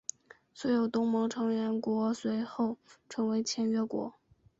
[0.51, 2.75] 所有东盟成员国随后
[3.07, 4.11] 成为签约国。